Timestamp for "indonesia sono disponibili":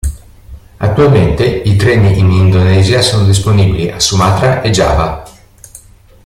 2.31-3.87